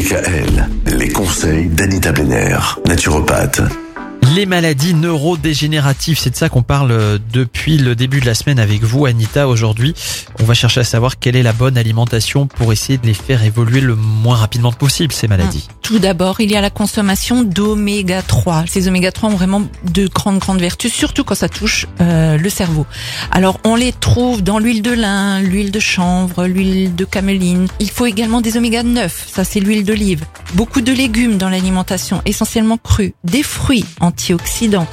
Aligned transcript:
DKL, 0.00 0.66
les 0.86 1.10
conseils 1.10 1.66
d'Anita 1.66 2.10
Benner, 2.12 2.56
naturopathe. 2.86 3.89
Les 4.22 4.46
maladies 4.46 4.94
neurodégénératives, 4.94 6.18
c'est 6.18 6.30
de 6.30 6.36
ça 6.36 6.48
qu'on 6.48 6.62
parle 6.62 6.92
euh, 6.92 7.18
depuis 7.32 7.78
le 7.78 7.96
début 7.96 8.20
de 8.20 8.26
la 8.26 8.34
semaine 8.34 8.58
avec 8.60 8.82
vous, 8.82 9.06
Anita. 9.06 9.48
Aujourd'hui, 9.48 9.94
on 10.40 10.44
va 10.44 10.54
chercher 10.54 10.80
à 10.80 10.84
savoir 10.84 11.18
quelle 11.18 11.36
est 11.36 11.42
la 11.42 11.52
bonne 11.52 11.76
alimentation 11.76 12.46
pour 12.46 12.72
essayer 12.72 12.96
de 12.96 13.06
les 13.06 13.14
faire 13.14 13.42
évoluer 13.42 13.80
le 13.80 13.96
moins 13.96 14.36
rapidement 14.36 14.72
possible, 14.72 15.12
ces 15.12 15.26
maladies. 15.26 15.68
Tout 15.82 15.98
d'abord, 15.98 16.40
il 16.40 16.50
y 16.52 16.56
a 16.56 16.60
la 16.60 16.70
consommation 16.70 17.42
d'oméga 17.42 18.22
3. 18.22 18.64
Ces 18.68 18.86
oméga 18.86 19.10
3 19.10 19.30
ont 19.30 19.34
vraiment 19.34 19.62
de 19.92 20.06
grandes, 20.06 20.38
grandes 20.38 20.60
vertus, 20.60 20.92
surtout 20.92 21.24
quand 21.24 21.34
ça 21.34 21.48
touche 21.48 21.86
euh, 22.00 22.36
le 22.36 22.48
cerveau. 22.48 22.86
Alors, 23.32 23.58
on 23.64 23.74
les 23.74 23.92
trouve 23.92 24.42
dans 24.42 24.60
l'huile 24.60 24.82
de 24.82 24.92
lin, 24.92 25.40
l'huile 25.40 25.72
de 25.72 25.80
chanvre, 25.80 26.46
l'huile 26.46 26.94
de 26.94 27.04
cameline. 27.04 27.66
Il 27.80 27.90
faut 27.90 28.06
également 28.06 28.40
des 28.40 28.56
oméga 28.56 28.84
9, 28.84 29.28
ça 29.32 29.42
c'est 29.42 29.58
l'huile 29.58 29.84
d'olive. 29.84 30.24
Beaucoup 30.54 30.80
de 30.80 30.92
légumes 30.92 31.38
dans 31.38 31.48
l'alimentation, 31.48 32.22
essentiellement 32.24 32.76
crus. 32.76 33.12
Des 33.24 33.42
fruits 33.42 33.84
antioxydants. 34.10 34.86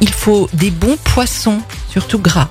Il 0.00 0.10
faut 0.10 0.48
des 0.52 0.70
bons 0.70 0.96
poissons, 1.02 1.60
surtout 1.90 2.18
gras. 2.18 2.48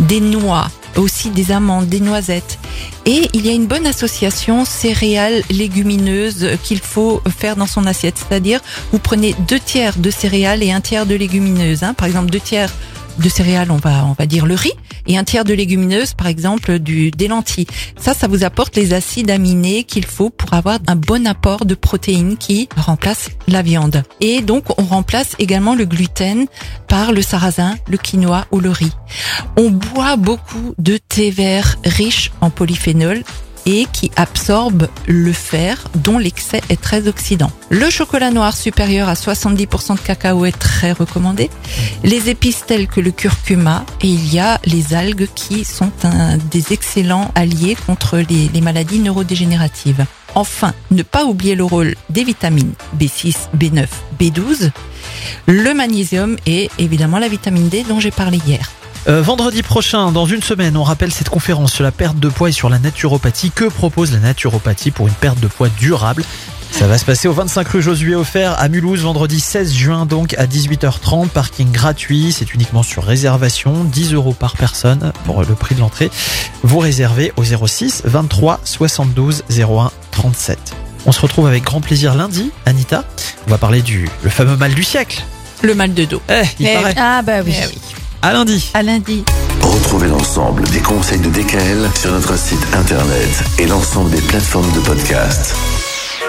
Des 0.00 0.20
noix, 0.20 0.70
aussi 0.96 1.30
des 1.30 1.52
amandes, 1.52 1.88
des 1.88 2.00
noisettes. 2.00 2.58
Et 3.04 3.28
il 3.34 3.46
y 3.46 3.50
a 3.50 3.52
une 3.52 3.66
bonne 3.66 3.86
association 3.86 4.64
céréales 4.64 5.42
légumineuses 5.50 6.50
qu'il 6.62 6.80
faut 6.80 7.22
faire 7.28 7.56
dans 7.56 7.66
son 7.66 7.86
assiette. 7.86 8.18
C'est-à-dire, 8.18 8.60
vous 8.92 8.98
prenez 8.98 9.34
deux 9.48 9.60
tiers 9.60 9.96
de 9.98 10.10
céréales 10.10 10.62
et 10.62 10.72
un 10.72 10.80
tiers 10.80 11.06
de 11.06 11.14
légumineuses. 11.14 11.82
Hein. 11.82 11.94
Par 11.94 12.06
exemple, 12.06 12.30
deux 12.30 12.40
tiers 12.40 12.72
de 13.18 13.28
céréales, 13.28 13.70
on 13.70 13.76
va 13.76 14.04
on 14.04 14.12
va 14.12 14.26
dire 14.26 14.44
le 14.44 14.54
riz, 14.54 14.74
et 15.06 15.18
un 15.18 15.24
tiers 15.24 15.44
de 15.44 15.54
légumineuses, 15.54 16.14
par 16.14 16.26
exemple 16.26 16.78
du 16.78 17.10
des 17.10 17.28
lentilles. 17.28 17.66
Ça, 17.98 18.14
ça 18.14 18.28
vous 18.28 18.44
apporte 18.44 18.76
les 18.76 18.92
acides 18.92 19.30
aminés 19.30 19.84
qu'il 19.84 20.04
faut 20.04 20.30
pour 20.30 20.54
avoir 20.54 20.78
un 20.86 20.96
bon 20.96 21.26
apport 21.26 21.64
de 21.64 21.74
protéines 21.74 22.36
qui 22.36 22.68
remplace 22.76 23.30
la 23.48 23.62
viande. 23.62 24.02
Et 24.20 24.40
donc, 24.40 24.64
on 24.78 24.84
remplace 24.84 25.34
également 25.38 25.74
le 25.74 25.84
gluten 25.84 26.46
par 26.88 27.12
le 27.12 27.22
sarrasin, 27.22 27.76
le 27.88 27.96
quinoa 27.96 28.46
ou 28.50 28.60
le 28.60 28.70
riz. 28.70 28.92
On 29.56 29.70
boit 29.70 30.16
beaucoup 30.16 30.74
de 30.78 30.96
thé 30.96 31.30
vert 31.30 31.76
riche 31.84 32.32
en 32.40 32.50
polyphénol 32.50 33.22
et 33.66 33.86
qui 33.92 34.10
absorbe 34.16 34.88
le 35.06 35.32
fer 35.32 35.84
dont 35.96 36.18
l'excès 36.18 36.62
est 36.68 36.80
très 36.80 37.08
oxydant. 37.08 37.50
Le 37.68 37.90
chocolat 37.90 38.30
noir 38.30 38.56
supérieur 38.56 39.08
à 39.08 39.14
70% 39.14 39.96
de 39.96 40.00
cacao 40.00 40.44
est 40.44 40.58
très 40.58 40.92
recommandé. 40.92 41.50
Les 42.04 42.30
épices 42.30 42.64
telles 42.66 42.86
que 42.86 43.00
le 43.00 43.10
curcuma 43.10 43.84
et 44.02 44.08
il 44.08 44.32
y 44.32 44.38
a 44.38 44.60
les 44.64 44.94
algues 44.94 45.28
qui 45.34 45.64
sont 45.64 45.90
des 46.50 46.72
excellents 46.72 47.30
alliés 47.34 47.76
contre 47.86 48.18
les 48.18 48.60
maladies 48.60 49.00
neurodégénératives. 49.00 50.06
Enfin, 50.34 50.74
ne 50.90 51.02
pas 51.02 51.24
oublier 51.24 51.54
le 51.54 51.64
rôle 51.64 51.96
des 52.10 52.22
vitamines 52.22 52.72
B6, 52.98 53.48
B9, 53.56 53.86
B12, 54.20 54.70
le 55.46 55.74
magnésium 55.74 56.36
et 56.46 56.70
évidemment 56.78 57.18
la 57.18 57.28
vitamine 57.28 57.68
D 57.68 57.84
dont 57.88 58.00
j'ai 58.00 58.10
parlé 58.10 58.38
hier. 58.46 58.70
Euh, 59.08 59.22
vendredi 59.22 59.62
prochain, 59.62 60.10
dans 60.10 60.26
une 60.26 60.42
semaine, 60.42 60.76
on 60.76 60.82
rappelle 60.82 61.12
cette 61.12 61.28
conférence 61.28 61.72
sur 61.72 61.84
la 61.84 61.92
perte 61.92 62.18
de 62.18 62.28
poids 62.28 62.48
et 62.48 62.52
sur 62.52 62.68
la 62.68 62.78
naturopathie. 62.80 63.52
Que 63.52 63.66
propose 63.66 64.12
la 64.12 64.18
naturopathie 64.18 64.90
pour 64.90 65.06
une 65.06 65.14
perte 65.14 65.38
de 65.38 65.46
poids 65.46 65.68
durable? 65.78 66.24
Ça 66.72 66.88
va 66.88 66.98
se 66.98 67.04
passer 67.04 67.28
au 67.28 67.32
25 67.32 67.68
rue 67.68 67.82
Josué 67.82 68.16
Offert 68.16 68.56
à 68.58 68.68
Mulhouse, 68.68 69.02
vendredi 69.02 69.38
16 69.38 69.72
juin, 69.72 70.06
donc 70.06 70.34
à 70.34 70.46
18h30. 70.46 71.28
Parking 71.28 71.70
gratuit, 71.70 72.32
c'est 72.32 72.52
uniquement 72.52 72.82
sur 72.82 73.04
réservation, 73.04 73.84
10 73.84 74.14
euros 74.14 74.34
par 74.34 74.56
personne 74.56 75.12
pour 75.24 75.40
le 75.44 75.54
prix 75.54 75.76
de 75.76 75.80
l'entrée. 75.80 76.10
Vous 76.64 76.80
réservez 76.80 77.32
au 77.36 77.44
06 77.44 78.02
23 78.04 78.60
72 78.64 79.44
01 79.48 79.92
37. 80.10 80.58
On 81.06 81.12
se 81.12 81.20
retrouve 81.20 81.46
avec 81.46 81.62
grand 81.62 81.80
plaisir 81.80 82.16
lundi, 82.16 82.50
Anita. 82.66 83.04
On 83.46 83.50
va 83.52 83.58
parler 83.58 83.80
du 83.82 84.08
le 84.24 84.30
fameux 84.30 84.56
mal 84.56 84.74
du 84.74 84.82
siècle. 84.82 85.22
Le 85.62 85.74
mal 85.74 85.94
de 85.94 86.04
dos. 86.04 86.20
Eh, 86.28 86.42
il 86.58 86.66
Eh 86.66 86.74
paraît. 86.74 86.94
Ah 86.98 87.22
bah 87.22 87.38
oui. 87.44 87.54
À 88.22 88.32
lundi. 88.32 88.70
À 88.74 88.82
lundi. 88.82 89.24
Retrouvez 89.62 90.08
l'ensemble 90.08 90.64
des 90.70 90.80
conseils 90.80 91.20
de 91.20 91.28
DKL 91.28 91.88
sur 91.94 92.12
notre 92.12 92.36
site 92.36 92.66
internet 92.74 93.44
et 93.58 93.66
l'ensemble 93.66 94.10
des 94.10 94.22
plateformes 94.22 94.70
de 94.72 94.80
podcast. 94.80 95.54